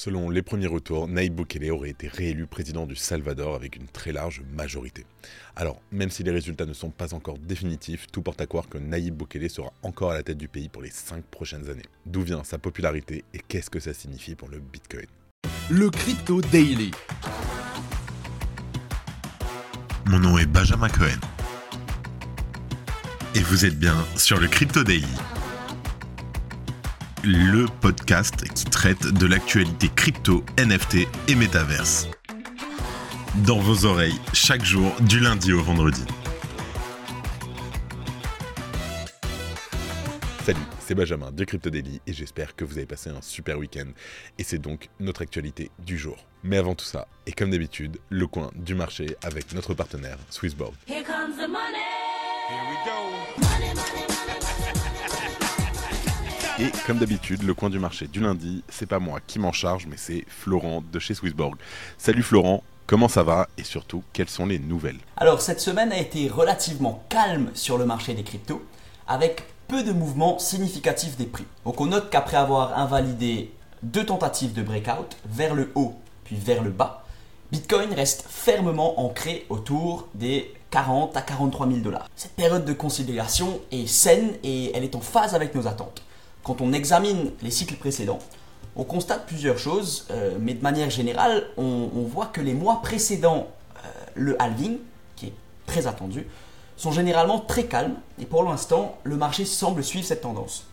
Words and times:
Selon 0.00 0.30
les 0.30 0.42
premiers 0.42 0.68
retours, 0.68 1.08
Nayib 1.08 1.34
Bukele 1.34 1.72
aurait 1.72 1.90
été 1.90 2.06
réélu 2.06 2.46
président 2.46 2.86
du 2.86 2.94
Salvador 2.94 3.56
avec 3.56 3.74
une 3.74 3.88
très 3.88 4.12
large 4.12 4.42
majorité. 4.54 5.04
Alors, 5.56 5.82
même 5.90 6.08
si 6.08 6.22
les 6.22 6.30
résultats 6.30 6.66
ne 6.66 6.72
sont 6.72 6.90
pas 6.90 7.14
encore 7.14 7.36
définitifs, 7.36 8.06
tout 8.12 8.22
porte 8.22 8.40
à 8.40 8.46
croire 8.46 8.68
que 8.68 8.78
Nayib 8.78 9.16
Bukele 9.16 9.50
sera 9.50 9.72
encore 9.82 10.12
à 10.12 10.14
la 10.14 10.22
tête 10.22 10.38
du 10.38 10.46
pays 10.46 10.68
pour 10.68 10.82
les 10.82 10.92
5 10.92 11.24
prochaines 11.24 11.68
années. 11.68 11.82
D'où 12.06 12.22
vient 12.22 12.44
sa 12.44 12.58
popularité 12.58 13.24
et 13.34 13.40
qu'est-ce 13.40 13.70
que 13.70 13.80
ça 13.80 13.92
signifie 13.92 14.36
pour 14.36 14.48
le 14.48 14.60
Bitcoin? 14.60 15.06
Le 15.68 15.90
Crypto 15.90 16.42
Daily. 16.42 16.92
Mon 20.06 20.20
nom 20.20 20.38
est 20.38 20.46
Benjamin 20.46 20.90
Cohen. 20.90 21.18
Et 23.34 23.40
vous 23.40 23.64
êtes 23.64 23.76
bien 23.76 23.96
sur 24.14 24.38
le 24.38 24.46
Crypto 24.46 24.84
Daily 24.84 25.02
le 27.28 27.66
podcast 27.82 28.42
qui 28.54 28.64
traite 28.64 29.06
de 29.06 29.26
l'actualité 29.26 29.90
crypto, 29.94 30.42
NFT 30.58 31.06
et 31.28 31.34
métaverse. 31.34 32.08
Dans 33.46 33.58
vos 33.58 33.84
oreilles, 33.84 34.18
chaque 34.32 34.64
jour, 34.64 34.90
du 35.02 35.20
lundi 35.20 35.52
au 35.52 35.62
vendredi. 35.62 36.02
Salut, 40.46 40.58
c'est 40.80 40.94
Benjamin 40.94 41.30
de 41.30 41.44
Crypto 41.44 41.68
Daily 41.68 42.00
et 42.06 42.14
j'espère 42.14 42.56
que 42.56 42.64
vous 42.64 42.78
avez 42.78 42.86
passé 42.86 43.10
un 43.10 43.20
super 43.20 43.58
week-end. 43.58 43.88
Et 44.38 44.42
c'est 44.42 44.58
donc 44.58 44.88
notre 44.98 45.20
actualité 45.20 45.70
du 45.84 45.98
jour. 45.98 46.16
Mais 46.44 46.56
avant 46.56 46.74
tout 46.74 46.86
ça, 46.86 47.08
et 47.26 47.32
comme 47.32 47.50
d'habitude, 47.50 47.98
le 48.08 48.26
coin 48.26 48.50
du 48.54 48.74
marché 48.74 49.18
avec 49.22 49.52
notre 49.52 49.74
partenaire 49.74 50.16
Swissborg. 50.30 50.72
Here 50.86 51.04
comes 51.04 51.36
the 51.36 51.46
money. 51.46 51.76
Here 52.48 52.64
we 52.70 53.42
go. 53.42 53.47
Et 56.60 56.72
comme 56.88 56.98
d'habitude, 56.98 57.44
le 57.44 57.54
coin 57.54 57.70
du 57.70 57.78
marché 57.78 58.08
du 58.08 58.18
lundi, 58.18 58.64
c'est 58.68 58.86
pas 58.86 58.98
moi 58.98 59.20
qui 59.24 59.38
m'en 59.38 59.52
charge, 59.52 59.86
mais 59.86 59.96
c'est 59.96 60.24
Florent 60.26 60.82
de 60.92 60.98
chez 60.98 61.14
Swissborg. 61.14 61.54
Salut 61.98 62.24
Florent, 62.24 62.64
comment 62.88 63.06
ça 63.06 63.22
va 63.22 63.48
et 63.58 63.62
surtout 63.62 64.02
quelles 64.12 64.28
sont 64.28 64.44
les 64.44 64.58
nouvelles? 64.58 64.98
Alors 65.18 65.40
cette 65.40 65.60
semaine 65.60 65.92
a 65.92 65.98
été 65.98 66.26
relativement 66.26 67.04
calme 67.10 67.52
sur 67.54 67.78
le 67.78 67.86
marché 67.86 68.12
des 68.12 68.24
cryptos, 68.24 68.60
avec 69.06 69.44
peu 69.68 69.84
de 69.84 69.92
mouvements 69.92 70.40
significatifs 70.40 71.16
des 71.16 71.26
prix. 71.26 71.46
Donc 71.64 71.80
on 71.80 71.86
note 71.86 72.10
qu'après 72.10 72.38
avoir 72.38 72.76
invalidé 72.76 73.52
deux 73.84 74.04
tentatives 74.04 74.52
de 74.52 74.62
breakout 74.62 75.16
vers 75.26 75.54
le 75.54 75.70
haut 75.76 75.94
puis 76.24 76.34
vers 76.34 76.64
le 76.64 76.70
bas, 76.70 77.04
Bitcoin 77.52 77.94
reste 77.94 78.24
fermement 78.28 79.00
ancré 79.00 79.46
autour 79.48 80.08
des 80.12 80.52
40 80.70 81.16
à 81.16 81.22
43 81.22 81.68
000 81.68 81.78
dollars. 81.78 82.08
Cette 82.16 82.32
période 82.32 82.64
de 82.64 82.72
conciliation 82.72 83.60
est 83.70 83.86
saine 83.86 84.32
et 84.42 84.76
elle 84.76 84.82
est 84.82 84.96
en 84.96 85.00
phase 85.00 85.36
avec 85.36 85.54
nos 85.54 85.68
attentes 85.68 86.02
quand 86.48 86.62
on 86.62 86.72
examine 86.72 87.30
les 87.42 87.50
cycles 87.50 87.74
précédents, 87.74 88.20
on 88.74 88.82
constate 88.82 89.26
plusieurs 89.26 89.58
choses, 89.58 90.06
euh, 90.10 90.38
mais 90.40 90.54
de 90.54 90.62
manière 90.62 90.88
générale, 90.88 91.44
on, 91.58 91.90
voit 92.10 92.24
que 92.24 92.40
les 92.40 92.54
mois 92.54 92.80
précédant 92.80 93.48
euh, 93.84 93.88
le 94.14 94.42
halving, 94.42 94.78
qui 95.14 95.26
est 95.26 95.34
très 95.66 95.86
attendu, 95.86 96.26
sont 96.78 96.90
généralement 96.90 97.38
très 97.38 97.64
calmes, 97.64 97.96
et 98.18 98.24
pour 98.24 98.44
l'instant, 98.44 98.96
le 99.04 99.16
marché 99.16 99.44
semble 99.44 99.84
suivre 99.84 100.06
cette 100.06 100.22
tendance. 100.22 100.64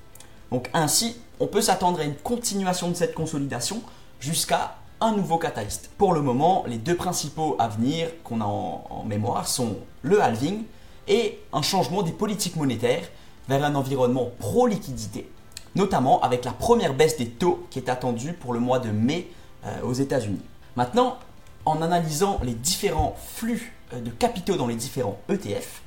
Donc 0.49 0.69
ainsi, 0.73 1.17
on 1.41 1.47
peut 1.47 1.61
s'attendre 1.61 1.99
à 1.99 2.05
une 2.05 2.15
continuation 2.15 2.89
de 2.89 2.93
cette 2.93 3.13
consolidation 3.13 3.81
jusqu'à 4.21 4.77
un 5.01 5.11
nouveau 5.11 5.37
catalyste. 5.37 5.89
Pour 5.97 6.13
le 6.13 6.21
moment, 6.21 6.63
les 6.67 6.77
deux 6.77 6.95
principaux 6.95 7.57
à 7.59 7.67
venir 7.67 8.07
qu'on 8.23 8.39
a 8.39 8.45
en 8.45 9.03
mémoire 9.05 9.49
sont 9.49 9.75
le 10.03 10.21
halving 10.21 10.63
et 11.09 11.41
un 11.51 11.61
changement 11.61 12.01
des 12.01 12.13
politiques 12.13 12.55
monétaires 12.55 13.09
vers 13.49 13.65
un 13.65 13.75
environnement 13.75 14.31
pro-liquidité 14.39 15.29
notamment 15.75 16.21
avec 16.21 16.45
la 16.45 16.51
première 16.51 16.93
baisse 16.93 17.17
des 17.17 17.27
taux 17.29 17.65
qui 17.69 17.79
est 17.79 17.89
attendue 17.89 18.33
pour 18.33 18.53
le 18.53 18.59
mois 18.59 18.79
de 18.79 18.89
mai 18.89 19.29
euh, 19.65 19.81
aux 19.83 19.93
États-Unis. 19.93 20.41
Maintenant, 20.75 21.17
en 21.65 21.81
analysant 21.81 22.39
les 22.43 22.53
différents 22.53 23.15
flux 23.33 23.73
euh, 23.93 23.99
de 23.99 24.09
capitaux 24.09 24.55
dans 24.55 24.67
les 24.67 24.75
différents 24.75 25.19
ETF, 25.29 25.81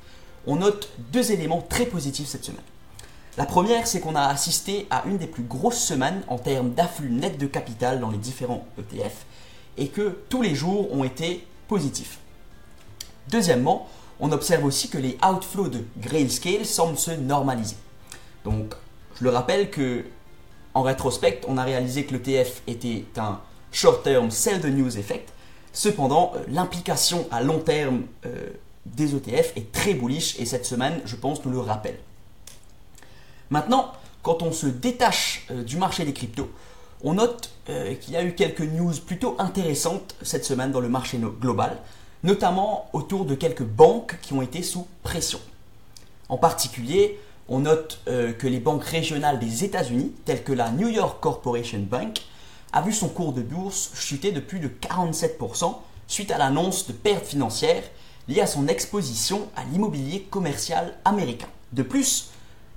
on 0.47 0.57
note 0.57 0.89
deux 1.11 1.31
éléments 1.31 1.61
très 1.61 1.85
positifs 1.85 2.27
cette 2.27 2.45
semaine. 2.45 2.61
La 3.37 3.45
première, 3.45 3.87
c'est 3.87 3.99
qu'on 3.99 4.15
a 4.15 4.23
assisté 4.23 4.87
à 4.89 5.03
une 5.05 5.17
des 5.17 5.27
plus 5.27 5.43
grosses 5.43 5.79
semaines 5.79 6.21
en 6.27 6.37
termes 6.37 6.71
d'afflux 6.71 7.09
net 7.09 7.37
de 7.37 7.47
capital 7.47 7.99
dans 7.99 8.09
les 8.09 8.17
différents 8.17 8.65
ETF 8.77 9.25
et 9.77 9.87
que 9.87 10.17
tous 10.29 10.41
les 10.41 10.55
jours 10.55 10.93
ont 10.93 11.03
été 11.03 11.45
positifs. 11.67 12.19
Deuxièmement, 13.29 13.87
on 14.19 14.31
observe 14.31 14.65
aussi 14.65 14.89
que 14.89 14.97
les 14.97 15.17
outflows 15.23 15.69
de 15.69 15.85
Grayscale 15.97 16.65
semblent 16.65 16.97
se 16.97 17.11
normaliser. 17.11 17.77
Donc 18.43 18.73
je 19.19 19.25
le 19.25 19.29
rappelle 19.31 19.69
que 19.69 20.05
en 20.73 20.83
rétrospect, 20.83 21.41
on 21.47 21.57
a 21.57 21.63
réalisé 21.63 22.05
que 22.05 22.15
l'ETF 22.15 22.61
était 22.67 23.05
un 23.17 23.39
short-term 23.71 24.31
sell 24.31 24.61
the 24.61 24.65
news 24.65 24.97
effect. 24.97 25.33
Cependant, 25.73 26.33
euh, 26.35 26.43
l'implication 26.47 27.27
à 27.31 27.41
long 27.41 27.59
terme 27.59 28.03
euh, 28.25 28.49
des 28.85 29.15
ETF 29.15 29.53
est 29.55 29.71
très 29.71 29.93
bullish 29.93 30.39
et 30.39 30.45
cette 30.45 30.65
semaine, 30.65 31.01
je 31.05 31.15
pense, 31.15 31.43
nous 31.43 31.51
le 31.51 31.59
rappelle. 31.59 31.99
Maintenant, 33.49 33.91
quand 34.23 34.41
on 34.41 34.51
se 34.51 34.67
détache 34.67 35.47
euh, 35.51 35.63
du 35.63 35.77
marché 35.77 36.05
des 36.05 36.13
cryptos, 36.13 36.49
on 37.03 37.13
note 37.13 37.51
qu'il 37.65 38.13
y 38.13 38.17
a 38.17 38.23
eu 38.23 38.33
quelques 38.33 38.61
news 38.61 38.91
plutôt 39.05 39.35
intéressantes 39.39 40.15
cette 40.21 40.43
semaine 40.43 40.71
dans 40.71 40.81
le 40.81 40.89
marché 40.89 41.17
global, 41.39 41.77
notamment 42.23 42.89
autour 42.91 43.23
de 43.23 43.35
quelques 43.35 43.63
banques 43.63 44.17
qui 44.21 44.33
ont 44.33 44.41
été 44.41 44.63
sous 44.63 44.85
pression. 45.01 45.39
En 46.27 46.37
particulier, 46.37 47.17
on 47.49 47.59
note 47.59 47.99
euh, 48.07 48.31
que 48.31 48.47
les 48.47 48.59
banques 48.59 48.83
régionales 48.83 49.39
des 49.39 49.63
États-Unis, 49.63 50.13
telles 50.25 50.43
que 50.43 50.53
la 50.53 50.69
New 50.69 50.87
York 50.87 51.17
Corporation 51.19 51.79
Bank, 51.79 52.21
a 52.71 52.81
vu 52.81 52.93
son 52.93 53.09
cours 53.09 53.33
de 53.33 53.41
bourse 53.41 53.91
chuter 53.95 54.31
de 54.31 54.39
plus 54.39 54.59
de 54.59 54.67
47% 54.67 55.75
suite 56.07 56.31
à 56.31 56.37
l'annonce 56.37 56.87
de 56.87 56.93
pertes 56.93 57.25
financières 57.25 57.83
liées 58.27 58.41
à 58.41 58.47
son 58.47 58.67
exposition 58.67 59.47
à 59.55 59.63
l'immobilier 59.63 60.27
commercial 60.29 60.93
américain. 61.03 61.47
De 61.73 61.81
plus, 61.81 62.29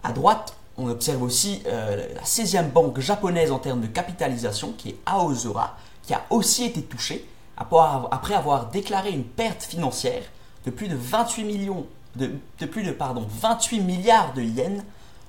à 0.02 0.12
droite, 0.12 0.56
on 0.78 0.88
observe 0.88 1.22
aussi 1.22 1.62
euh, 1.66 2.06
la 2.14 2.22
16e 2.22 2.70
banque 2.70 2.98
japonaise 3.00 3.52
en 3.52 3.58
termes 3.58 3.82
de 3.82 3.86
capitalisation, 3.86 4.72
qui 4.72 4.90
est 4.90 4.96
Aozora, 5.04 5.76
qui 6.02 6.14
a 6.14 6.24
aussi 6.30 6.64
été 6.64 6.82
touchée 6.82 7.26
après 7.58 8.34
avoir 8.34 8.70
déclaré 8.70 9.10
une 9.10 9.24
perte 9.24 9.62
financière 9.62 10.22
de 10.64 10.70
plus 10.70 10.88
de 10.88 10.96
28 10.96 11.44
millions 11.44 11.86
de, 12.16 12.66
plus 12.66 12.82
de 12.82 12.92
pardon, 12.92 13.26
28 13.40 13.80
milliards 13.80 14.34
de 14.34 14.42
yens, 14.42 14.82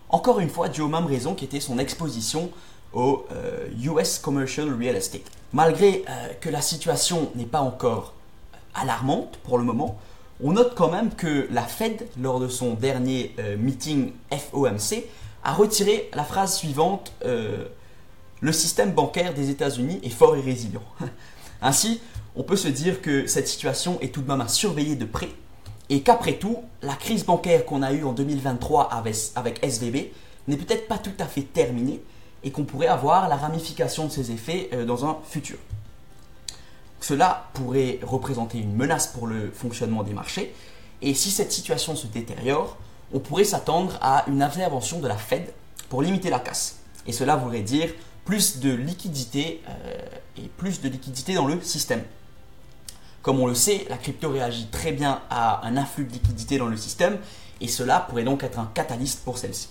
encore 0.09 0.39
une 0.39 0.49
fois 0.49 0.69
dû 0.69 0.81
aux 0.81 0.87
mêmes 0.87 1.05
raisons 1.05 1.33
qui 1.33 1.45
était 1.45 1.59
son 1.59 1.79
exposition 1.79 2.49
au 2.93 3.25
US 3.81 4.17
euh, 4.17 4.21
Commercial 4.21 4.73
Real 4.73 4.95
Estate. 4.95 5.23
Malgré 5.51 6.03
euh, 6.07 6.27
que 6.39 6.49
la 6.49 6.61
situation 6.61 7.31
n'est 7.35 7.45
pas 7.45 7.61
encore 7.61 8.13
alarmante 8.75 9.37
pour 9.43 9.57
le 9.57 9.63
moment, 9.63 9.99
on 10.43 10.53
note 10.53 10.73
quand 10.75 10.91
même 10.91 11.11
que 11.11 11.47
la 11.51 11.63
Fed, 11.63 12.07
lors 12.19 12.39
de 12.39 12.47
son 12.47 12.73
dernier 12.73 13.33
euh, 13.39 13.55
meeting 13.57 14.11
FOMC, 14.31 15.05
a 15.43 15.53
retiré 15.53 16.09
la 16.13 16.23
phrase 16.23 16.55
suivante 16.55 17.11
Le 18.41 18.51
système 18.51 18.93
bancaire 18.93 19.33
des 19.33 19.49
États-Unis 19.49 19.99
est 20.03 20.09
fort 20.09 20.35
et 20.35 20.41
résilient. 20.41 20.83
Ainsi, 21.61 21.99
on 22.35 22.43
peut 22.43 22.55
se 22.55 22.67
dire 22.69 23.01
que 23.01 23.27
cette 23.27 23.47
situation 23.47 23.99
est 24.01 24.13
tout 24.13 24.21
de 24.21 24.27
même 24.27 24.41
à 24.41 24.47
surveiller 24.47 24.95
de 24.95 25.05
près 25.05 25.29
et 25.93 26.01
qu'après 26.01 26.33
tout, 26.33 26.63
la 26.81 26.95
crise 26.95 27.23
bancaire 27.23 27.67
qu'on 27.67 27.83
a 27.83 27.93
eue 27.93 28.03
en 28.03 28.13
2023 28.13 28.89
avec, 29.35 29.63
SVB 29.63 30.11
n'est 30.47 30.57
peut-être 30.57 30.87
pas 30.87 30.97
tout 30.97 31.11
à 31.19 31.25
fait 31.25 31.43
terminée 31.43 32.01
et 32.43 32.49
qu'on 32.49 32.63
pourrait 32.63 32.87
avoir 32.87 33.29
la 33.29 33.35
ramification 33.35 34.07
de 34.07 34.11
ses 34.11 34.31
effets 34.31 34.69
euh, 34.73 34.85
dans 34.85 35.05
un 35.05 35.19
futur. 35.23 35.57
Cela 36.99 37.47
pourrait 37.53 37.99
représenter 38.01 38.57
une 38.57 38.73
menace 38.75 39.05
pour 39.05 39.27
le 39.27 39.51
fonctionnement 39.51 40.01
des 40.01 40.13
marchés 40.13 40.55
et 41.03 41.13
si 41.13 41.29
cette 41.29 41.51
situation 41.51 41.95
se 41.95 42.07
détériore, 42.07 42.75
on 43.13 43.19
pourrait 43.19 43.43
s'attendre 43.43 43.99
à 44.01 44.23
une 44.27 44.41
intervention 44.41 44.99
de 44.99 45.07
la 45.07 45.17
Fed 45.17 45.53
pour 45.89 46.01
limiter 46.01 46.31
la 46.31 46.39
casse. 46.39 46.79
Et 47.05 47.11
cela 47.11 47.35
voudrait 47.35 47.61
dire 47.61 47.93
plus 48.25 48.57
de 48.57 48.73
liquidité 48.73 49.61
euh, 49.69 50.01
et 50.39 50.49
plus 50.57 50.81
de 50.81 50.89
liquidité 50.89 51.35
dans 51.35 51.45
le 51.45 51.61
système. 51.61 52.01
Comme 53.23 53.39
on 53.39 53.47
le 53.47 53.55
sait, 53.55 53.85
la 53.89 53.97
crypto 53.97 54.29
réagit 54.29 54.67
très 54.67 54.91
bien 54.91 55.21
à 55.29 55.65
un 55.65 55.77
afflux 55.77 56.03
de 56.03 56.11
liquidité 56.11 56.57
dans 56.57 56.67
le 56.67 56.75
système 56.75 57.17
et 57.61 57.69
cela 57.69 58.01
pourrait 58.01 58.25
donc 58.25 58.43
être 58.43 58.59
un 58.59 58.69
catalyste 58.73 59.23
pour 59.23 59.37
celle-ci. 59.37 59.69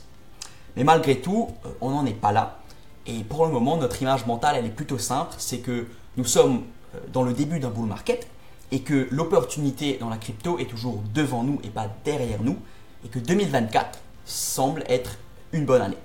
Mais 0.75 0.85
malgré 0.85 1.21
tout, 1.21 1.51
euh, 1.67 1.69
on 1.83 1.91
n'en 1.91 2.07
est 2.07 2.19
pas 2.19 2.33
là. 2.33 2.61
Et 3.07 3.23
pour 3.25 3.45
le 3.45 3.53
moment, 3.53 3.77
notre 3.77 4.01
image 4.01 4.25
mentale, 4.25 4.57
elle 4.59 4.65
est 4.65 4.75
plutôt 4.75 4.97
simple. 4.97 5.35
C'est 5.37 5.59
que 5.59 5.87
nous 6.17 6.25
sommes 6.25 6.63
euh, 6.95 6.99
dans 7.13 7.23
le 7.25 7.35
début 7.35 7.61
d'un 7.61 7.69
bull 7.69 7.87
market 7.87 8.27
et 8.71 8.81
que 8.81 9.07
l'opportunité 9.11 9.99
dans 10.01 10.09
la 10.09 10.17
crypto 10.17 10.59
est 10.59 10.71
toujours 10.71 11.03
devant 11.13 11.43
nous 11.43 11.61
et 11.63 11.69
pas 11.69 11.95
derrière 12.07 12.43
nous. 12.43 12.57
Et 13.05 13.09
que 13.09 13.19
2024 13.19 13.99
semble 14.25 14.83
être 14.89 15.19
une 15.53 15.67
bonne 15.67 15.83
année. 15.83 15.99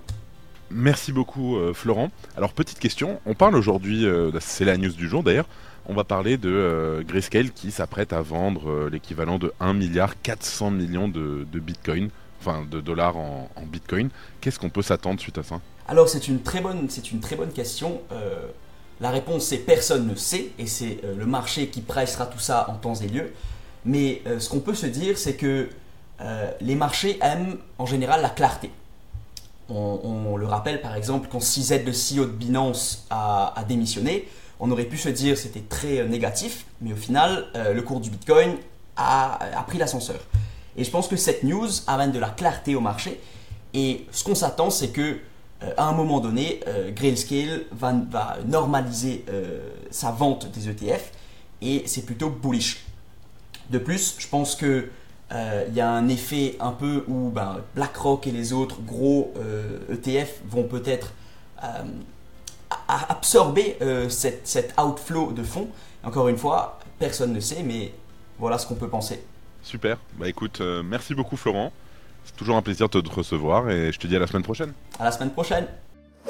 Merci 0.70 1.14
beaucoup 1.14 1.56
euh, 1.56 1.74
Florent. 1.74 2.10
Alors 2.36 2.52
petite 2.52 2.80
question, 2.80 3.22
on 3.26 3.36
parle 3.36 3.56
aujourd'hui, 3.56 4.06
c'est 4.42 4.66
la 4.66 4.76
news 4.76 4.92
du 4.92 5.08
jour 5.08 5.24
d'ailleurs, 5.24 5.48
on 5.88 5.94
va 5.94 6.04
parler 6.04 6.38
de 6.38 6.50
euh, 6.50 7.02
Grayscale 7.04 7.52
qui 7.52 7.72
s'apprête 7.72 8.14
à 8.14 8.22
vendre 8.22 8.70
euh, 8.70 8.90
l'équivalent 8.92 9.40
de 9.40 9.54
1 9.60 9.74
milliard 9.74 10.22
400 10.22 10.72
millions 10.72 11.08
de, 11.08 11.46
bitcoin, 11.54 12.10
enfin 12.42 12.66
de 12.70 12.82
dollars 12.82 13.16
en, 13.18 13.50
bitcoin. 13.66 14.10
Qu'est-ce 14.42 14.60
qu'on 14.60 14.70
peut 14.70 14.82
s'attendre 14.82 15.20
suite 15.20 15.38
à 15.38 15.44
ça? 15.44 15.62
Alors 15.88 16.10
c'est 16.10 16.28
une 16.28 16.42
très 16.42 16.60
bonne, 16.60 16.90
c'est 16.90 17.12
une 17.12 17.22
très 17.22 17.38
bonne 17.38 17.52
question. 17.52 18.02
Euh, 18.12 18.48
La 19.00 19.12
réponse 19.12 19.46
c'est 19.46 19.60
personne 19.60 20.08
ne 20.08 20.16
sait 20.16 20.50
et 20.60 20.68
c'est 20.68 21.00
le 21.18 21.26
marché 21.26 21.68
qui 21.68 21.82
pressera 21.82 22.26
tout 22.26 22.40
ça 22.40 22.70
en 22.70 22.76
temps 22.76 22.96
et 22.96 23.08
lieu. 23.08 23.32
Mais 23.86 24.22
ce 24.40 24.50
qu'on 24.50 24.60
peut 24.60 24.76
se 24.76 24.88
dire 24.88 25.18
c'est 25.18 25.36
que 25.36 25.70
les 26.60 26.76
marchés 26.76 27.18
aiment 27.22 27.58
en 27.78 27.86
général 27.86 28.22
la 28.22 28.30
clarté. 28.30 28.72
On, 29.70 30.38
le 30.38 30.46
rappelle 30.46 30.82
par 30.82 30.96
exemple 30.96 31.28
quand 31.30 31.40
CZ, 31.40 31.84
le 31.86 31.92
CEO 31.92 32.26
de 32.26 32.32
Binance, 32.32 33.06
a, 33.10 33.54
démissionné, 33.68 34.28
on 34.60 34.72
aurait 34.72 34.86
pu 34.86 34.98
se 34.98 35.10
dire 35.10 35.38
c'était 35.38 35.62
très 35.62 36.00
euh, 36.00 36.08
négatif, 36.08 36.66
mais 36.82 36.94
au 36.94 36.96
final, 36.98 37.46
euh, 37.56 37.74
le 37.74 37.82
cours 37.82 38.00
du 38.00 38.10
Bitcoin 38.10 38.56
a, 38.96 39.40
pris 39.68 39.78
l'ascenseur. 39.78 40.20
Et 40.76 40.84
je 40.84 40.90
pense 40.90 41.08
que 41.08 41.16
cette 41.16 41.44
news 41.44 41.70
amène 41.86 42.12
de 42.12 42.20
la 42.20 42.30
clarté 42.30 42.76
au 42.76 42.82
marché. 42.82 43.20
Et 43.74 44.06
ce 44.12 44.24
qu'on 44.24 44.36
s'attend, 44.36 44.70
c'est 44.70 44.90
que 44.90 45.20
euh, 45.64 45.74
à 45.78 45.86
un 45.86 45.94
moment 45.94 46.20
donné, 46.20 46.62
Grayscale 46.96 47.64
va, 47.72 47.94
normaliser 48.46 49.26
sa 49.92 50.12
vente 50.12 50.52
des 50.52 50.70
ETF 50.70 51.12
et 51.62 51.84
c'est 51.86 52.04
plutôt 52.06 52.30
bullish. 52.30 52.86
De 53.70 53.78
plus, 53.80 54.16
je 54.18 54.28
pense 54.28 54.56
que 54.56 54.90
il 55.32 55.74
y 55.74 55.82
a 55.82 55.90
un 55.90 56.08
effet 56.08 56.56
un 56.60 56.72
peu 56.72 57.04
où 57.08 57.30
ben, 57.30 57.58
BlackRock 57.76 58.28
et 58.28 58.32
les 58.32 58.54
autres 58.54 58.82
gros 58.82 59.34
ETF 59.92 60.42
e 60.42 60.50
vont 60.50 60.64
peut-être 60.64 61.12
euh, 62.72 62.94
absorber 63.10 63.78
cette, 64.10 64.48
cet 64.48 64.74
outflow 64.80 65.32
de 65.32 65.44
fonds. 65.44 65.70
Encore 66.04 66.28
une 66.28 66.38
fois, 66.38 66.80
personne 67.00 67.34
ne 67.34 67.40
sait, 67.40 67.64
mais 67.64 67.94
voilà 68.40 68.58
ce 68.58 68.68
qu'on 68.68 68.76
peut 68.76 68.90
penser. 68.90 69.24
Super. 69.62 69.98
Bah 70.14 70.30
écoute, 70.30 70.62
merci 70.84 71.14
beaucoup 71.16 71.36
Florent. 71.36 71.72
C'est 72.24 72.36
toujours 72.36 72.58
un 72.58 72.62
plaisir 72.62 72.90
de 72.90 73.02
te 73.02 73.10
recevoir 73.10 73.70
et 73.70 73.92
je 73.92 74.00
te 74.00 74.08
dis 74.08 74.16
à 74.16 74.20
la 74.20 74.28
semaine 74.28 74.44
prochaine. 74.44 74.74
À 75.00 75.06
la 75.06 75.12
semaine 75.12 75.32
prochaine. 75.32 75.68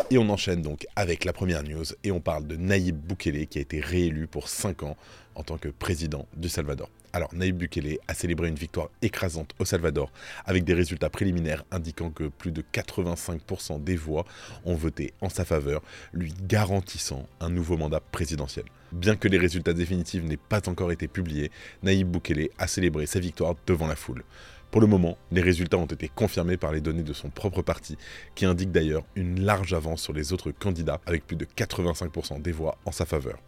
Et 0.10 0.18
on 0.18 0.30
enchaîne 0.30 0.62
donc 0.62 0.88
avec 0.96 1.26
la 1.26 1.34
première 1.34 1.64
news 1.64 1.84
et 2.04 2.12
on 2.12 2.22
parle 2.22 2.48
de 2.48 2.56
Naïb 2.56 2.96
Boukele 2.96 3.46
qui 3.48 3.58
a 3.58 3.62
été 3.62 3.80
réélu 3.82 4.28
pour 4.28 4.48
5 4.48 4.84
ans 4.84 4.96
en 5.36 5.44
tant 5.44 5.58
que 5.58 5.68
président 5.68 6.28
du 6.36 6.50
Salvador. 6.50 6.90
Alors 7.14 7.34
Naïb 7.34 7.58
Bukele 7.58 7.98
a 8.08 8.14
célébré 8.14 8.48
une 8.48 8.56
victoire 8.56 8.90
écrasante 9.02 9.54
au 9.60 9.66
Salvador 9.66 10.12
avec 10.46 10.64
des 10.64 10.74
résultats 10.74 11.10
préliminaires 11.10 11.64
indiquant 11.72 12.10
que 12.10 12.26
plus 12.26 12.52
de 12.52 12.64
85% 12.74 13.84
des 13.84 13.96
voix 13.96 14.26
ont 14.66 14.76
voté 14.76 15.14
en 15.22 15.30
sa 15.30 15.44
faveur, 15.44 15.82
lui 16.14 16.34
garantissant 16.48 17.28
un 17.40 17.50
nouveau 17.50 17.76
mandat 17.76 18.00
présidentiel. 18.00 18.66
Bien 18.92 19.16
que 19.16 19.28
les 19.28 19.38
résultats 19.38 19.74
définitifs 19.74 20.24
n'aient 20.24 20.38
pas 20.38 20.70
encore 20.70 20.92
été 20.92 21.08
publiés, 21.08 21.52
Naïb 21.84 22.08
Bukele 22.08 22.50
a 22.58 22.68
célébré 22.68 23.06
sa 23.06 23.20
victoire 23.20 23.56
devant 23.66 23.88
la 23.88 23.96
foule. 23.96 24.24
Pour 24.72 24.82
le 24.82 24.88
moment, 24.88 25.18
les 25.32 25.42
résultats 25.42 25.78
ont 25.78 25.86
été 25.86 26.10
confirmés 26.10 26.58
par 26.58 26.72
les 26.72 26.82
données 26.82 27.04
de 27.04 27.14
son 27.14 27.30
propre 27.30 27.62
parti, 27.62 27.98
qui 28.36 28.46
indique 28.46 28.72
d'ailleurs 28.72 29.04
une 29.16 29.42
large 29.42 29.74
avance 29.74 30.02
sur 30.02 30.14
les 30.14 30.34
autres 30.34 30.52
candidats, 30.52 31.00
avec 31.06 31.26
plus 31.26 31.38
de 31.38 31.46
85% 31.46 32.42
des 32.42 32.52
voix 32.52 32.78
en 32.86 32.92
sa 32.92 33.06
faveur. 33.06 33.40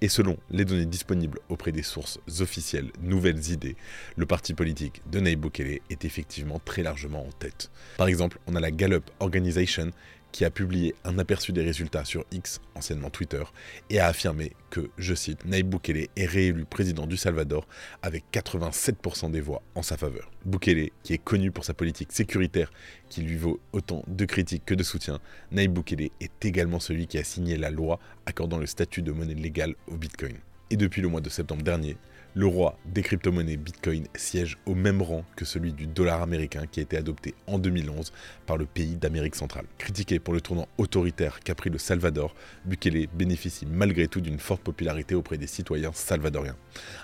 Et 0.00 0.08
selon 0.08 0.36
les 0.50 0.64
données 0.64 0.86
disponibles 0.86 1.38
auprès 1.48 1.70
des 1.70 1.82
sources 1.82 2.18
officielles 2.40 2.90
Nouvelles 3.02 3.50
Idées, 3.50 3.76
le 4.16 4.26
parti 4.26 4.54
politique 4.54 5.02
de 5.10 5.20
Nayib 5.20 5.40
Bukele 5.40 5.80
est 5.90 6.04
effectivement 6.04 6.60
très 6.64 6.82
largement 6.82 7.26
en 7.26 7.32
tête. 7.32 7.70
Par 7.98 8.08
exemple, 8.08 8.38
on 8.46 8.56
a 8.56 8.60
la 8.60 8.70
Gallup 8.70 9.10
Organization 9.20 9.90
qui 10.34 10.44
a 10.44 10.50
publié 10.50 10.96
un 11.04 11.16
aperçu 11.20 11.52
des 11.52 11.62
résultats 11.62 12.04
sur 12.04 12.24
X, 12.32 12.60
anciennement 12.74 13.08
Twitter, 13.08 13.44
et 13.88 14.00
a 14.00 14.08
affirmé 14.08 14.50
que, 14.68 14.90
je 14.98 15.14
cite, 15.14 15.44
Nayib 15.44 15.68
Bukele 15.68 16.08
est 16.16 16.26
réélu 16.26 16.64
président 16.64 17.06
du 17.06 17.16
Salvador 17.16 17.68
avec 18.02 18.24
87% 18.32 19.30
des 19.30 19.40
voix 19.40 19.62
en 19.76 19.82
sa 19.82 19.96
faveur. 19.96 20.32
Bukele, 20.44 20.90
qui 21.04 21.12
est 21.12 21.22
connu 21.22 21.52
pour 21.52 21.64
sa 21.64 21.72
politique 21.72 22.10
sécuritaire 22.10 22.72
qui 23.08 23.22
lui 23.22 23.36
vaut 23.36 23.60
autant 23.72 24.02
de 24.08 24.24
critiques 24.24 24.64
que 24.66 24.74
de 24.74 24.82
soutien, 24.82 25.20
Nayib 25.52 25.72
Bukele 25.72 26.10
est 26.20 26.44
également 26.44 26.80
celui 26.80 27.06
qui 27.06 27.16
a 27.16 27.22
signé 27.22 27.56
la 27.56 27.70
loi 27.70 28.00
accordant 28.26 28.58
le 28.58 28.66
statut 28.66 29.02
de 29.02 29.12
monnaie 29.12 29.34
légale 29.34 29.76
au 29.86 29.94
Bitcoin. 29.94 30.34
Et 30.70 30.76
depuis 30.76 31.00
le 31.00 31.06
mois 31.06 31.20
de 31.20 31.30
septembre 31.30 31.62
dernier, 31.62 31.96
le 32.34 32.46
roi 32.46 32.76
des 32.84 33.02
crypto-monnaies 33.02 33.56
Bitcoin 33.56 34.06
siège 34.16 34.58
au 34.66 34.74
même 34.74 35.00
rang 35.00 35.24
que 35.36 35.44
celui 35.44 35.72
du 35.72 35.86
dollar 35.86 36.20
américain 36.20 36.64
qui 36.70 36.80
a 36.80 36.82
été 36.82 36.96
adopté 36.96 37.34
en 37.46 37.58
2011 37.58 38.12
par 38.44 38.56
le 38.56 38.66
pays 38.66 38.96
d'Amérique 38.96 39.36
centrale. 39.36 39.66
Critiqué 39.78 40.18
pour 40.18 40.34
le 40.34 40.40
tournant 40.40 40.68
autoritaire 40.76 41.40
qu'a 41.40 41.54
pris 41.54 41.70
le 41.70 41.78
Salvador, 41.78 42.34
Bukele 42.64 43.06
bénéficie 43.12 43.66
malgré 43.66 44.08
tout 44.08 44.20
d'une 44.20 44.40
forte 44.40 44.62
popularité 44.62 45.14
auprès 45.14 45.38
des 45.38 45.46
citoyens 45.46 45.92
salvadoriens. 45.92 46.56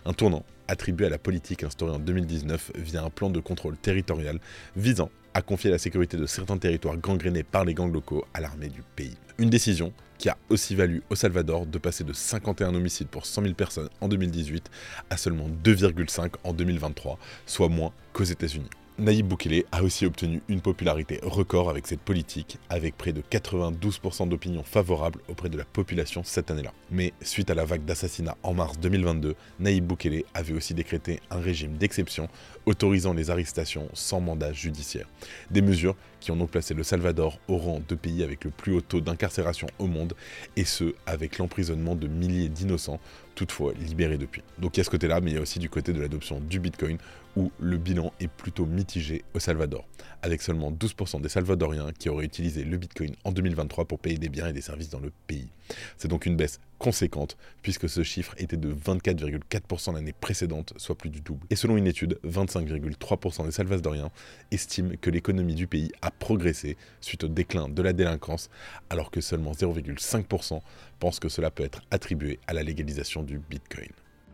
Un 0.05 0.13
tournant 0.13 0.45
attribué 0.67 1.07
à 1.07 1.11
la 1.11 1.19
politique 1.19 1.65
instaurée 1.65 1.93
en 1.93 1.99
2019 1.99 2.73
via 2.77 3.03
un 3.03 3.11
plan 3.11 3.31
de 3.31 3.41
contrôle 3.41 3.77
territorial 3.77 4.39
visant 4.77 5.11
à 5.35 5.43
confier 5.43 5.71
la 5.71 5.79
sécurité 5.79 6.17
de 6.17 6.27
certains 6.27 6.59
territoires 6.59 6.97
gangrénés 6.97 7.43
par 7.43 7.65
les 7.65 7.75
gangs 7.75 7.93
locaux 7.93 8.25
à 8.35 8.41
l'armée 8.41 8.69
du 8.69 8.83
pays. 8.97 9.17
Une 9.39 9.51
décision 9.51 9.93
qui 10.19 10.29
a 10.29 10.37
aussi 10.51 10.75
valu 10.75 11.03
au 11.09 11.15
Salvador 11.15 11.67
de 11.67 11.79
passer 11.79 12.05
de 12.05 12.13
51 12.13 12.75
homicides 12.75 13.09
pour 13.09 13.25
100 13.25 13.43
000 13.43 13.55
personnes 13.55 13.89
en 14.01 14.09
2018 14.09 14.71
à 15.09 15.17
seulement 15.17 15.49
2,5 15.65 16.33
en 16.45 16.53
2023, 16.53 17.19
soit 17.47 17.69
moins 17.69 17.93
qu'aux 18.13 18.25
États-Unis. 18.25 18.69
Nayib 19.01 19.29
Bukele 19.29 19.65
a 19.73 19.83
aussi 19.83 20.05
obtenu 20.05 20.43
une 20.49 20.61
popularité 20.61 21.21
record 21.23 21.71
avec 21.71 21.87
cette 21.87 22.01
politique, 22.01 22.59
avec 22.69 22.99
près 22.99 23.15
de 23.15 23.23
92% 23.23 24.29
d'opinions 24.29 24.63
favorables 24.63 25.21
auprès 25.29 25.49
de 25.49 25.57
la 25.57 25.65
population 25.65 26.23
cette 26.23 26.51
année-là. 26.51 26.75
Mais 26.91 27.15
suite 27.23 27.51
à 27.51 27.55
la 27.55 27.65
vague 27.65 27.87
d'assassinats 27.87 28.37
en 28.43 28.53
mars 28.53 28.79
2022, 28.79 29.37
Nayib 29.59 29.87
Bukele 29.87 30.25
avait 30.35 30.53
aussi 30.53 30.75
décrété 30.75 31.21
un 31.31 31.41
régime 31.41 31.79
d'exception 31.79 32.29
autorisant 32.67 33.15
les 33.15 33.31
arrestations 33.31 33.89
sans 33.95 34.21
mandat 34.21 34.53
judiciaire. 34.53 35.09
Des 35.51 35.63
mesures 35.63 35.97
qui 36.21 36.31
ont 36.31 36.37
donc 36.37 36.51
placé 36.51 36.75
le 36.75 36.83
Salvador 36.83 37.39
au 37.49 37.57
rang 37.57 37.81
de 37.89 37.95
pays 37.95 38.23
avec 38.23 38.45
le 38.45 38.51
plus 38.51 38.75
haut 38.75 38.83
taux 38.83 39.01
d'incarcération 39.01 39.67
au 39.79 39.87
monde, 39.87 40.15
et 40.57 40.65
ce, 40.65 40.95
avec 41.07 41.39
l'emprisonnement 41.39 41.97
de 41.97 42.07
milliers 42.07 42.51
d'innocents, 42.51 43.01
toutefois 43.35 43.73
libérés 43.73 44.19
depuis. 44.19 44.43
Donc 44.59 44.77
il 44.77 44.81
y 44.81 44.83
a 44.83 44.85
ce 44.85 44.91
côté-là, 44.91 45.21
mais 45.21 45.31
il 45.31 45.35
y 45.35 45.39
a 45.39 45.41
aussi 45.41 45.59
du 45.59 45.71
côté 45.71 45.95
de 45.95 46.01
l'adoption 46.01 46.41
du 46.41 46.61
Bitcoin, 46.61 46.99
où 47.37 47.51
le 47.59 47.77
bilan 47.77 48.13
est 48.21 48.29
plutôt 48.29 48.67
mitigé 48.67 49.25
au 49.35 49.39
Salvador, 49.39 49.87
avec 50.23 50.43
seulement 50.43 50.71
12% 50.73 51.21
des 51.21 51.29
Salvadoriens 51.29 51.93
qui 51.99 52.09
auraient 52.09 52.25
utilisé 52.25 52.65
le 52.65 52.77
Bitcoin 52.77 53.15
en 53.25 53.33
2023 53.33 53.85
pour 53.85 53.99
payer 53.99 54.19
des 54.19 54.29
biens 54.29 54.49
et 54.49 54.53
des 54.53 54.61
services 54.61 54.91
dans 54.91 55.01
le 55.01 55.13
pays. 55.27 55.49
C'est 55.97 56.09
donc 56.09 56.27
une 56.27 56.37
baisse 56.37 56.61
conséquente, 56.79 57.37
puisque 57.63 57.89
ce 57.89 58.03
chiffre 58.03 58.35
était 58.39 58.57
de 58.57 58.73
24,4% 58.73 59.95
l'année 59.95 60.15
précédente, 60.19 60.73
soit 60.77 60.97
plus 60.97 61.11
du 61.11 61.21
double. 61.21 61.47
Et 61.51 61.57
selon 61.57 61.77
une 61.77 61.87
étude, 61.87 62.19
25,3% 62.25 63.45
des 63.45 63.53
Salvadoriens 63.53 64.11
estiment 64.51 64.95
que 65.01 65.11
l'économie 65.11 65.55
du 65.55 65.67
pays 65.67 65.93
a 66.03 66.11
progressé 66.11 66.77
suite 67.01 67.25
au 67.25 67.29
déclin 67.29 67.69
de 67.69 67.83
la 67.83 67.93
délinquance, 67.93 68.49
alors 68.89 69.11
que 69.11 69.21
seulement 69.21 69.53
0,5% 69.53 70.61
pensent 70.99 71.21
que 71.21 71.29
cela 71.29 71.51
peut 71.51 71.65
être 71.65 71.83
attribué 71.91 72.41
à 72.47 72.55
la 72.55 72.63
légalisation 72.63 73.23
du 73.23 73.39
Bitcoin. 73.39 73.91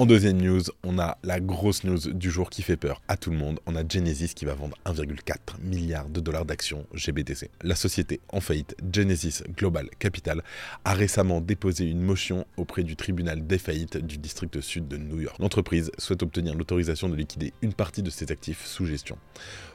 En 0.00 0.06
deuxième 0.06 0.40
news, 0.40 0.62
on 0.82 0.98
a 0.98 1.18
la 1.22 1.40
grosse 1.40 1.84
news 1.84 1.98
du 1.98 2.30
jour 2.30 2.48
qui 2.48 2.62
fait 2.62 2.78
peur 2.78 3.02
à 3.06 3.18
tout 3.18 3.30
le 3.30 3.36
monde. 3.36 3.60
On 3.66 3.76
a 3.76 3.86
Genesis 3.86 4.32
qui 4.34 4.46
va 4.46 4.54
vendre 4.54 4.74
1,4 4.86 5.60
milliard 5.62 6.08
de 6.08 6.20
dollars 6.20 6.46
d'actions 6.46 6.86
GBTC. 6.94 7.50
La 7.60 7.74
société 7.74 8.18
en 8.30 8.40
faillite 8.40 8.74
Genesis 8.90 9.42
Global 9.54 9.90
Capital 9.98 10.42
a 10.86 10.94
récemment 10.94 11.42
déposé 11.42 11.84
une 11.84 12.00
motion 12.00 12.46
auprès 12.56 12.82
du 12.82 12.96
tribunal 12.96 13.46
des 13.46 13.58
faillites 13.58 13.98
du 13.98 14.16
district 14.16 14.62
sud 14.62 14.88
de 14.88 14.96
New 14.96 15.20
York. 15.20 15.36
L'entreprise 15.38 15.92
souhaite 15.98 16.22
obtenir 16.22 16.54
l'autorisation 16.54 17.10
de 17.10 17.14
liquider 17.14 17.52
une 17.60 17.74
partie 17.74 18.02
de 18.02 18.08
ses 18.08 18.32
actifs 18.32 18.64
sous 18.64 18.86
gestion. 18.86 19.18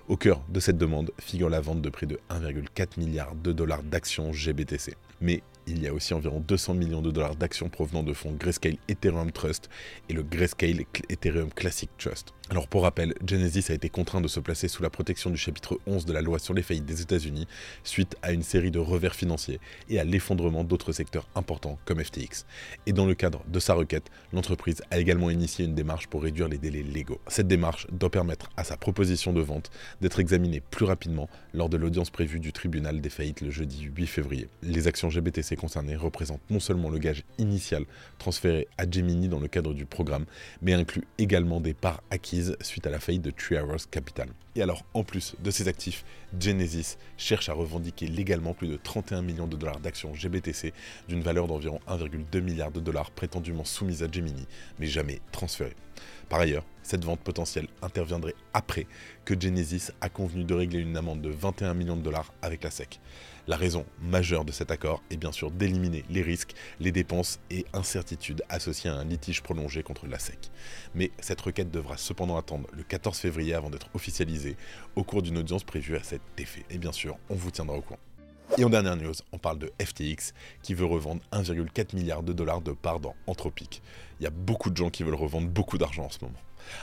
Au 0.08 0.18
cœur 0.18 0.42
de 0.50 0.60
cette 0.60 0.80
demande 0.80 1.12
figure 1.20 1.52
la 1.52 1.62
vente 1.62 1.84
de 1.84 1.90
près 1.90 2.08
de 2.08 2.20
1,4 2.32 3.00
milliard 3.00 3.36
de 3.36 3.52
dollars 3.52 3.84
d'actions 3.84 4.34
GBTC. 4.34 4.96
Mais 5.22 5.44
il 5.68 5.82
y 5.82 5.88
a 5.88 5.94
aussi 5.94 6.14
environ 6.14 6.40
200 6.40 6.76
millions 6.76 7.02
de 7.02 7.12
dollars 7.12 7.36
d'actions 7.36 7.70
provenant 7.70 8.04
de 8.04 8.14
fonds 8.14 8.34
Grayscale 8.34 8.78
Ethereum 8.88 9.32
Trust 9.32 9.70
et 10.10 10.14
le 10.14 10.22
Grayscale 10.22 10.86
Ethereum 11.10 11.52
Classic 11.52 11.90
Trust. 11.98 12.35
Alors 12.52 12.68
pour 12.68 12.84
rappel, 12.84 13.16
Genesis 13.28 13.72
a 13.72 13.74
été 13.74 13.90
contraint 13.90 14.22
de 14.22 14.28
se 14.28 14.40
placer 14.40 14.68
sous 14.68 14.84
la 14.84 14.92
protection 14.92 15.32
du 15.32 15.38
chapitre 15.38 15.80
11 15.88 16.06
de 16.06 16.14
la 16.14 16.22
loi 16.22 16.38
sur 16.38 16.54
les 16.54 16.62
faillites 16.62 16.86
des 16.86 17.02
États-Unis 17.02 17.48
suite 17.84 18.16
à 18.22 18.34
une 18.34 18.44
série 18.44 18.70
de 18.70 18.78
revers 18.78 19.16
financiers 19.16 19.60
et 19.90 20.00
à 20.00 20.04
l'effondrement 20.04 20.64
d'autres 20.64 20.92
secteurs 20.92 21.28
importants 21.34 21.80
comme 21.86 22.04
FTX. 22.04 22.46
Et 22.86 22.94
dans 22.94 23.08
le 23.08 23.16
cadre 23.16 23.44
de 23.48 23.60
sa 23.60 23.74
requête, 23.74 24.12
l'entreprise 24.32 24.84
a 24.92 25.00
également 25.00 25.32
initié 25.32 25.66
une 25.66 25.74
démarche 25.74 26.06
pour 26.06 26.22
réduire 26.22 26.48
les 26.48 26.60
délais 26.60 26.84
légaux. 26.84 27.20
Cette 27.26 27.48
démarche 27.48 27.88
doit 27.92 28.12
permettre 28.12 28.52
à 28.58 28.64
sa 28.64 28.78
proposition 28.78 29.34
de 29.34 29.42
vente 29.42 29.72
d'être 30.02 30.20
examinée 30.20 30.62
plus 30.62 30.86
rapidement 30.86 31.30
lors 31.52 31.70
de 31.70 31.78
l'audience 31.78 32.12
prévue 32.12 32.40
du 32.40 32.54
tribunal 32.54 33.02
des 33.02 33.10
faillites 33.10 33.42
le 33.42 33.50
jeudi 33.50 33.90
8 33.96 34.06
février. 34.06 34.50
Les 34.62 34.86
actions 34.86 35.10
GBTC 35.10 35.56
concernées 35.56 35.96
représentent 35.96 36.48
non 36.52 36.60
seulement 36.60 36.92
le 36.92 37.00
gage 37.00 37.24
initial 37.40 37.86
transféré 38.20 38.68
à 38.78 38.88
Gemini 38.88 39.30
dans 39.30 39.40
le 39.40 39.48
cadre 39.48 39.74
du 39.74 39.88
programme, 39.88 40.26
mais 40.62 40.74
incluent 40.74 41.08
également 41.18 41.60
des 41.60 41.74
parts 41.74 42.04
acquises 42.12 42.35
suite 42.62 42.88
à 42.88 42.90
la 42.90 43.00
faillite 43.00 43.22
de 43.22 43.32
Three 43.32 43.58
Hours 43.58 43.90
Capital. 43.90 44.30
Et 44.56 44.62
alors, 44.62 44.84
en 44.94 45.04
plus 45.04 45.36
de 45.40 45.52
ces 45.52 45.68
actifs, 45.68 46.06
Genesis 46.40 46.98
cherche 47.18 47.50
à 47.50 47.54
revendiquer 47.54 48.08
légalement 48.08 48.54
plus 48.54 48.68
de 48.68 48.78
31 48.78 49.22
millions 49.22 49.48
de 49.48 49.56
dollars 49.56 49.80
d'actions 49.80 50.14
GBTC 50.14 50.74
d'une 51.08 51.22
valeur 51.22 51.48
d'environ 51.48 51.80
1,2 51.88 52.42
milliard 52.42 52.72
de 52.72 52.80
dollars 52.80 53.12
prétendument 53.12 53.66
soumises 53.66 54.04
à 54.04 54.12
Gemini, 54.12 54.48
mais 54.80 54.88
jamais 54.88 55.22
transférées. 55.32 55.76
Par 56.30 56.40
ailleurs, 56.40 56.66
cette 56.82 57.04
vente 57.04 57.20
potentielle 57.20 57.68
interviendrait 57.82 58.36
après 58.54 58.88
que 59.26 59.40
Genesis 59.40 59.92
a 60.02 60.10
convenu 60.10 60.44
de 60.44 60.54
régler 60.54 60.80
une 60.80 60.98
amende 60.98 61.22
de 61.22 61.30
21 61.30 61.74
millions 61.74 61.98
de 61.98 62.02
dollars 62.02 62.34
avec 62.42 62.64
la 62.64 62.72
SEC. 62.72 63.00
La 63.48 63.58
raison 63.58 63.86
majeure 64.02 64.46
de 64.46 64.52
cet 64.52 64.72
accord 64.72 65.04
est 65.12 65.18
bien 65.18 65.32
sûr 65.32 65.52
d'éliminer 65.52 66.04
les 66.10 66.22
risques, 66.22 66.54
les 66.80 66.92
dépenses 66.92 67.40
et 67.50 67.66
incertitudes 67.74 68.44
associées 68.50 68.90
à 68.90 68.96
un 68.96 69.06
litige 69.06 69.44
prolongé 69.44 69.84
contre 69.84 70.08
la 70.08 70.20
SEC. 70.20 70.52
Mais 70.96 71.12
cette 71.20 71.42
requête 71.42 71.72
devra 71.72 71.98
cependant 71.98 72.38
attendre 72.38 72.68
le 72.74 72.84
14 72.84 73.18
février 73.18 73.54
avant 73.54 73.70
d'être 73.70 73.90
officialisée 73.94 74.56
au 74.96 75.04
cours 75.04 75.22
d'une 75.22 75.38
audience 75.38 75.64
prévue 75.64 75.96
à 75.96 76.04
cet 76.04 76.22
effet. 76.38 76.66
Et 76.70 76.78
bien 76.78 76.92
sûr, 76.92 77.18
on 77.30 77.36
vous 77.36 77.52
tiendra 77.52 77.78
au 77.78 77.82
courant. 77.82 78.00
Et 78.58 78.64
en 78.64 78.70
dernière 78.70 78.96
news, 78.96 79.14
on 79.34 79.38
parle 79.38 79.60
de 79.60 79.72
FTX 79.82 80.34
qui 80.62 80.74
veut 80.74 80.86
revendre 80.86 81.22
1,4 81.34 81.96
milliard 81.96 82.24
de 82.24 82.32
dollars 82.32 82.62
de 82.62 82.72
parts 82.72 83.02
dans 83.02 83.16
Anthropic. 83.28 83.82
Il 84.20 84.24
y 84.24 84.28
a 84.28 84.32
beaucoup 84.32 84.70
de 84.70 84.78
gens 84.78 84.90
qui 84.90 85.04
veulent 85.04 85.14
revendre 85.16 85.50
beaucoup 85.50 85.78
d'argent 85.78 86.06
en 86.06 86.10
ce 86.10 86.20
moment. 86.22 86.40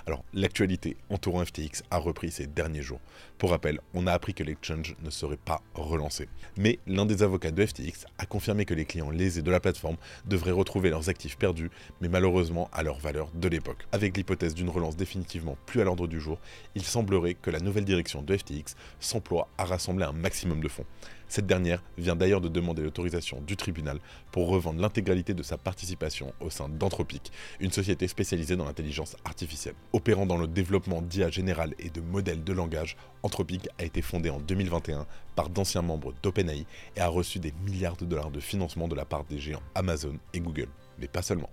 Alors, 0.06 0.24
l'actualité 0.32 0.96
entourant 1.10 1.44
FTX 1.44 1.82
a 1.90 1.98
repris 1.98 2.30
ces 2.30 2.46
derniers 2.46 2.82
jours. 2.82 3.00
Pour 3.38 3.50
rappel, 3.50 3.80
on 3.94 4.06
a 4.06 4.12
appris 4.12 4.34
que 4.34 4.44
l'exchange 4.44 4.94
ne 5.02 5.10
serait 5.10 5.36
pas 5.36 5.62
relancé. 5.74 6.28
Mais 6.56 6.78
l'un 6.86 7.06
des 7.06 7.22
avocats 7.22 7.50
de 7.50 7.66
FTX 7.66 8.06
a 8.18 8.26
confirmé 8.26 8.64
que 8.64 8.74
les 8.74 8.84
clients 8.84 9.10
lésés 9.10 9.42
de 9.42 9.50
la 9.50 9.60
plateforme 9.60 9.96
devraient 10.26 10.52
retrouver 10.52 10.90
leurs 10.90 11.08
actifs 11.08 11.36
perdus, 11.36 11.70
mais 12.00 12.08
malheureusement 12.08 12.68
à 12.72 12.82
leur 12.82 12.98
valeur 12.98 13.30
de 13.34 13.48
l'époque. 13.48 13.86
Avec 13.92 14.16
l'hypothèse 14.16 14.54
d'une 14.54 14.70
relance 14.70 14.96
définitivement 14.96 15.56
plus 15.66 15.80
à 15.80 15.84
l'ordre 15.84 16.06
du 16.06 16.20
jour, 16.20 16.38
il 16.74 16.84
semblerait 16.84 17.34
que 17.34 17.50
la 17.50 17.60
nouvelle 17.60 17.84
direction 17.84 18.22
de 18.22 18.36
FTX 18.36 18.76
s'emploie 19.00 19.48
à 19.58 19.64
rassembler 19.64 20.04
un 20.04 20.12
maximum 20.12 20.62
de 20.62 20.68
fonds. 20.68 20.86
Cette 21.32 21.46
dernière 21.46 21.82
vient 21.96 22.14
d'ailleurs 22.14 22.42
de 22.42 22.48
demander 22.50 22.82
l'autorisation 22.82 23.40
du 23.40 23.56
tribunal 23.56 24.00
pour 24.32 24.48
revendre 24.48 24.82
l'intégralité 24.82 25.32
de 25.32 25.42
sa 25.42 25.56
participation 25.56 26.34
au 26.40 26.50
sein 26.50 26.68
d'Anthropic, 26.68 27.32
une 27.58 27.70
société 27.70 28.06
spécialisée 28.06 28.54
dans 28.54 28.66
l'intelligence 28.66 29.16
artificielle. 29.24 29.74
Opérant 29.94 30.26
dans 30.26 30.36
le 30.36 30.46
développement 30.46 31.00
d'IA 31.00 31.30
général 31.30 31.74
et 31.78 31.88
de 31.88 32.02
modèles 32.02 32.44
de 32.44 32.52
langage, 32.52 32.98
Anthropic 33.22 33.66
a 33.78 33.84
été 33.84 34.02
fondé 34.02 34.28
en 34.28 34.40
2021 34.40 35.06
par 35.34 35.48
d'anciens 35.48 35.80
membres 35.80 36.12
d'OpenAI 36.22 36.66
et 36.96 37.00
a 37.00 37.08
reçu 37.08 37.38
des 37.38 37.54
milliards 37.64 37.96
de 37.96 38.04
dollars 38.04 38.30
de 38.30 38.40
financement 38.40 38.86
de 38.86 38.94
la 38.94 39.06
part 39.06 39.24
des 39.24 39.38
géants 39.38 39.62
Amazon 39.74 40.18
et 40.34 40.40
Google. 40.40 40.68
Mais 40.98 41.08
pas 41.08 41.22
seulement. 41.22 41.48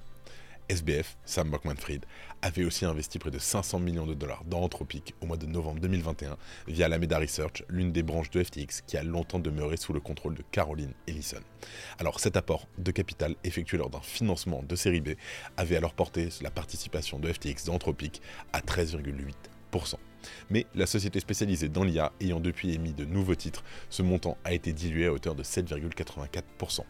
SBF, 0.70 1.18
Sam 1.26 1.50
Bankman-Fried, 1.50 2.06
avait 2.42 2.64
aussi 2.64 2.86
investi 2.86 3.20
près 3.20 3.32
de 3.32 3.40
500 3.40 3.80
millions 3.80 4.06
de 4.06 4.14
dollars 4.14 4.44
dans 4.46 4.62
Anthropic 4.62 5.16
au 5.22 5.26
mois 5.26 5.38
de 5.38 5.46
novembre 5.46 5.80
2021 5.82 6.38
via 6.68 6.86
Alameda 6.86 7.18
Research, 7.18 7.64
l'une 7.70 7.92
des 7.92 8.04
branches 8.04 8.30
de 8.30 8.44
FTX 8.44 8.82
qui 8.86 8.98
a 8.98 9.04
longtemps 9.04 9.40
demeuré 9.40 9.78
sous 9.78 9.94
le 9.94 10.00
contrôle 10.00 10.36
de 10.36 10.44
Caroline 10.52 10.94
Ellison. 11.08 11.42
Alors 11.98 12.20
cet 12.20 12.38
apport 12.38 12.68
de 12.78 12.92
capital 12.92 13.36
effectué 13.44 13.78
lors 13.78 13.90
d'un 13.90 14.02
financement 14.02 14.64
de 14.64 14.76
série 14.76 15.02
B 15.02 15.10
avait 15.58 15.76
alors 15.76 15.94
porté 15.94 16.30
la 16.42 16.52
participation 16.52 17.20
de 17.20 17.32
FTX 17.32 17.66
dans 17.66 17.74
Anthropic 17.74 18.22
à 18.54 18.62
13,8%. 18.62 19.96
Mais 20.50 20.66
la 20.76 20.86
société 20.86 21.20
spécialisée 21.20 21.70
dans 21.70 21.84
l'IA 21.84 22.12
ayant 22.20 22.40
depuis 22.40 22.74
émis 22.74 22.94
de 22.94 23.06
nouveaux 23.06 23.36
titres, 23.36 23.64
ce 23.90 24.02
montant 24.02 24.38
a 24.44 24.54
été 24.54 24.74
dilué 24.74 25.08
à 25.08 25.14
hauteur 25.14 25.36
de 25.36 25.44
7,84%. 25.44 26.82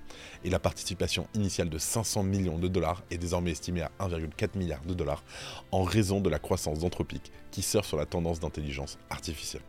Et 0.44 0.50
la 0.50 0.60
participation 0.60 1.28
initiale 1.34 1.70
de 1.70 1.78
500 1.78 2.24
millions 2.24 2.58
de 2.58 2.68
dollars 2.68 3.04
est 3.12 3.18
désormais 3.18 3.52
estimée 3.52 3.82
à 3.82 3.92
1,4 4.00 4.58
milliard 4.58 4.82
de 4.86 4.94
dollars 4.94 5.24
en 5.72 5.84
raison 5.84 6.22
de 6.22 6.30
la 6.30 6.40
croissance 6.40 6.80
d'Anthropic 6.80 7.32
qui 7.52 7.62
surfe 7.62 7.88
sur 7.88 7.98
la 7.98 8.06
tendance 8.06 8.40
d'intelligence 8.40 8.98
artificielle. 9.10 9.64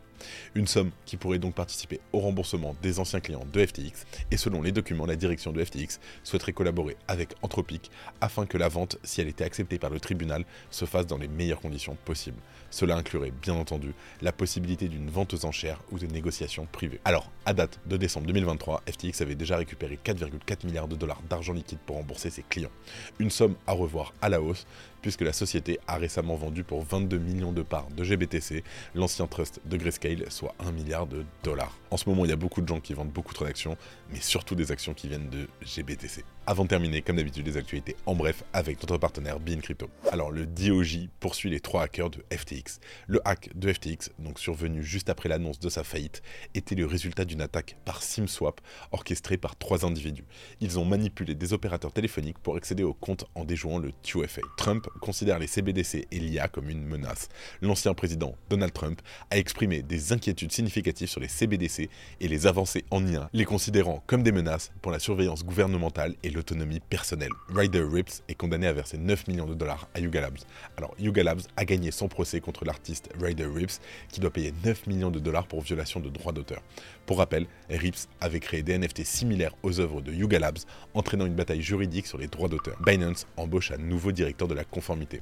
Une 0.55 0.67
somme 0.67 0.91
qui 1.05 1.17
pourrait 1.17 1.39
donc 1.39 1.55
participer 1.55 1.99
au 2.13 2.19
remboursement 2.19 2.75
des 2.81 2.99
anciens 2.99 3.19
clients 3.19 3.45
de 3.51 3.65
FTX, 3.65 4.05
et 4.31 4.37
selon 4.37 4.61
les 4.61 4.71
documents, 4.71 5.05
la 5.05 5.15
direction 5.15 5.51
de 5.51 5.63
FTX 5.63 5.99
souhaiterait 6.23 6.53
collaborer 6.53 6.97
avec 7.07 7.35
Anthropic 7.41 7.91
afin 8.19 8.45
que 8.45 8.57
la 8.57 8.67
vente, 8.67 8.97
si 9.03 9.21
elle 9.21 9.27
était 9.27 9.43
acceptée 9.43 9.79
par 9.79 9.89
le 9.89 9.99
tribunal, 9.99 10.45
se 10.69 10.85
fasse 10.85 11.07
dans 11.07 11.17
les 11.17 11.27
meilleures 11.27 11.61
conditions 11.61 11.97
possibles. 12.05 12.39
Cela 12.69 12.95
inclurait 12.95 13.33
bien 13.41 13.55
entendu 13.55 13.93
la 14.21 14.31
possibilité 14.31 14.87
d'une 14.87 15.09
vente 15.09 15.33
aux 15.33 15.45
enchères 15.45 15.81
ou 15.91 15.99
de 15.99 16.05
négociations 16.05 16.67
privées. 16.71 17.01
Alors, 17.05 17.29
à 17.45 17.53
date 17.53 17.79
de 17.85 17.97
décembre 17.97 18.27
2023, 18.27 18.83
FTX 18.89 19.21
avait 19.21 19.35
déjà 19.35 19.57
récupéré 19.57 19.99
4,4 20.03 20.65
milliards 20.65 20.87
de 20.87 20.95
dollars 20.95 21.21
d'argent 21.29 21.53
liquide 21.53 21.79
pour 21.85 21.97
rembourser 21.97 22.29
ses 22.29 22.43
clients. 22.43 22.71
Une 23.19 23.29
somme 23.29 23.55
à 23.67 23.73
revoir 23.73 24.13
à 24.21 24.29
la 24.29 24.41
hausse, 24.41 24.65
puisque 25.01 25.21
la 25.21 25.33
société 25.33 25.79
a 25.87 25.97
récemment 25.97 26.35
vendu 26.35 26.63
pour 26.63 26.83
22 26.83 27.17
millions 27.17 27.51
de 27.51 27.61
parts 27.61 27.87
de 27.95 28.03
GBTC, 28.03 28.63
l'ancien 28.95 29.27
trust 29.27 29.61
de 29.65 29.77
Grayscale, 29.77 30.25
soit 30.29 30.55
1 30.59 30.71
milliard 30.71 31.07
de 31.07 31.25
dollars. 31.43 31.77
En 31.89 31.97
ce 31.97 32.07
moment, 32.09 32.25
il 32.25 32.29
y 32.29 32.33
a 32.33 32.37
beaucoup 32.37 32.61
de 32.61 32.67
gens 32.67 32.79
qui 32.79 32.93
vendent 32.93 33.11
beaucoup 33.11 33.33
trop 33.33 33.45
d'actions, 33.45 33.77
mais 34.11 34.21
surtout 34.21 34.55
des 34.55 34.71
actions 34.71 34.93
qui 34.93 35.07
viennent 35.07 35.29
de 35.29 35.47
GBTC. 35.61 36.23
Avant 36.47 36.63
de 36.63 36.69
terminer, 36.69 37.03
comme 37.03 37.17
d'habitude, 37.17 37.45
les 37.45 37.55
actualités 37.55 37.95
en 38.07 38.15
bref 38.15 38.43
avec 38.51 38.81
notre 38.81 38.97
partenaire 38.97 39.39
Bean 39.39 39.59
Crypto. 39.61 39.91
Alors, 40.11 40.31
le 40.31 40.47
DOJ 40.47 41.07
poursuit 41.19 41.51
les 41.51 41.59
trois 41.59 41.83
hackers 41.83 42.09
de 42.09 42.25
FTX. 42.35 42.79
Le 43.05 43.21
hack 43.25 43.51
de 43.53 43.71
FTX, 43.71 44.09
donc 44.17 44.39
survenu 44.39 44.81
juste 44.81 45.11
après 45.11 45.29
l'annonce 45.29 45.59
de 45.59 45.69
sa 45.69 45.83
faillite, 45.83 46.23
était 46.55 46.73
le 46.73 46.87
résultat 46.87 47.25
d'une 47.25 47.41
attaque 47.41 47.77
par 47.85 48.01
SimSwap 48.01 48.59
orchestrée 48.91 49.37
par 49.37 49.55
trois 49.55 49.85
individus. 49.85 50.25
Ils 50.61 50.79
ont 50.79 50.83
manipulé 50.83 51.35
des 51.35 51.53
opérateurs 51.53 51.93
téléphoniques 51.93 52.39
pour 52.39 52.55
accéder 52.55 52.81
aux 52.81 52.95
comptes 52.95 53.25
en 53.35 53.45
déjouant 53.45 53.77
le 53.77 53.91
2FA. 54.03 54.41
Trump 54.57 54.87
considère 54.99 55.37
les 55.37 55.47
CBDC 55.47 56.07
et 56.09 56.19
l'IA 56.19 56.47
comme 56.47 56.71
une 56.71 56.83
menace. 56.83 57.29
L'ancien 57.61 57.93
président 57.93 58.35
Donald 58.49 58.73
Trump 58.73 58.99
a 59.29 59.37
exprimé 59.37 59.83
des 59.83 60.11
inquiétudes 60.11 60.51
significatives 60.51 61.07
sur 61.07 61.21
les 61.21 61.27
CBDC 61.27 61.87
et 62.19 62.27
les 62.27 62.47
avancées 62.47 62.83
en 62.89 63.05
IA, 63.05 63.29
les 63.31 63.45
considérant 63.45 64.03
comme 64.07 64.23
des 64.23 64.31
menaces 64.31 64.71
pour 64.81 64.91
la 64.91 64.97
surveillance 64.97 65.45
gouvernementale 65.45 66.15
et 66.23 66.30
l'autonomie 66.31 66.79
personnelle. 66.79 67.31
Ryder 67.49 67.83
Rips 67.83 68.23
est 68.27 68.35
condamné 68.35 68.67
à 68.67 68.73
verser 68.73 68.97
9 68.97 69.27
millions 69.27 69.45
de 69.45 69.53
dollars 69.53 69.87
à 69.93 69.99
Yuga 69.99 70.21
Labs. 70.21 70.39
Alors, 70.77 70.95
Yuga 70.99 71.23
Labs 71.23 71.41
a 71.57 71.65
gagné 71.65 71.91
son 71.91 72.07
procès 72.07 72.41
contre 72.41 72.65
l'artiste 72.65 73.09
Ryder 73.19 73.45
Rips, 73.45 73.79
qui 74.09 74.19
doit 74.19 74.31
payer 74.31 74.53
9 74.63 74.87
millions 74.87 75.11
de 75.11 75.19
dollars 75.19 75.47
pour 75.47 75.61
violation 75.61 75.99
de 75.99 76.09
droits 76.09 76.33
d'auteur. 76.33 76.61
Pour 77.05 77.17
rappel, 77.17 77.47
Rips 77.69 78.07
avait 78.19 78.39
créé 78.39 78.63
des 78.63 78.77
NFT 78.77 79.03
similaires 79.03 79.53
aux 79.63 79.79
œuvres 79.79 80.01
de 80.01 80.11
Yuga 80.11 80.39
Labs, 80.39 80.59
entraînant 80.93 81.25
une 81.25 81.35
bataille 81.35 81.61
juridique 81.61 82.07
sur 82.07 82.17
les 82.17 82.27
droits 82.27 82.49
d'auteur. 82.49 82.77
Binance 82.85 83.27
embauche 83.37 83.71
un 83.71 83.77
nouveau 83.77 84.11
directeur 84.11 84.47
de 84.47 84.53
la 84.53 84.63
conformité. 84.63 85.21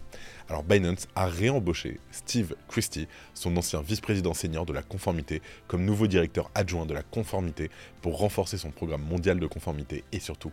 Alors 0.49 0.63
Binance 0.63 1.07
a 1.15 1.27
réembauché 1.27 1.99
Steve 2.11 2.55
Christie, 2.67 3.07
son 3.33 3.55
ancien 3.57 3.81
vice-président 3.81 4.33
senior 4.33 4.65
de 4.65 4.73
la 4.73 4.81
conformité, 4.81 5.41
comme 5.67 5.85
nouveau 5.85 6.07
directeur 6.07 6.49
adjoint 6.55 6.85
de 6.85 6.93
la 6.93 7.03
conformité 7.03 7.69
pour 8.01 8.17
renforcer 8.19 8.57
son 8.57 8.71
programme 8.71 9.03
mondial 9.03 9.39
de 9.39 9.47
conformité 9.47 10.03
et 10.11 10.19
surtout 10.19 10.51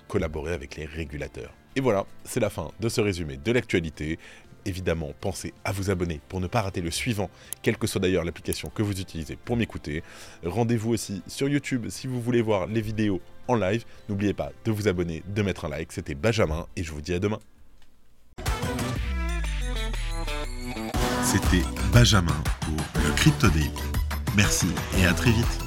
avec 0.53 0.77
les 0.77 0.85
régulateurs. 0.85 1.53
Et 1.75 1.81
voilà, 1.81 2.07
c'est 2.25 2.41
la 2.41 2.49
fin 2.49 2.71
de 2.81 2.89
ce 2.89 3.01
résumé 3.01 3.37
de 3.37 3.53
l'actualité 3.53 4.19
évidemment, 4.67 5.13
pensez 5.21 5.55
à 5.65 5.73
vous 5.73 5.91
abonner 5.91 6.21
pour 6.29 6.41
ne 6.41 6.47
pas 6.47 6.61
rater 6.61 6.81
le 6.81 6.91
suivant, 6.91 7.31
quelle 7.63 7.79
que 7.79 7.87
soit 7.87 8.01
d'ailleurs 8.01 8.25
l'application 8.25 8.71
que 8.75 8.83
vous 8.83 9.01
utilisez 9.01 9.37
pour 9.37 9.57
m'écouter. 9.57 10.03
Rendez-vous 10.45 10.91
aussi 10.93 11.23
sur 11.27 11.49
YouTube 11.49 11.87
si 11.89 12.07
vous 12.07 12.21
voulez 12.21 12.43
voir 12.43 12.67
les 12.67 12.81
vidéos 12.81 13.21
en 13.49 13.55
live. 13.55 13.85
N'oubliez 14.09 14.35
pas 14.35 14.53
de 14.65 14.73
vous 14.73 14.89
abonner, 14.89 15.23
de 15.27 15.43
mettre 15.43 15.65
un 15.65 15.69
like. 15.69 15.93
C'était 15.93 16.15
Benjamin 16.15 16.67
et 16.77 16.83
je 16.83 16.93
vous 16.93 17.01
dis 17.01 17.15
à 17.15 17.19
demain. 17.19 17.39
C'était 21.23 21.65
Benjamin 21.93 22.43
pour 22.61 22.77
le 23.03 23.15
Crypto 23.17 23.49
Daily. 23.49 23.71
Merci 24.37 24.67
et 24.99 25.07
à 25.07 25.15
très 25.15 25.31
vite. 25.31 25.66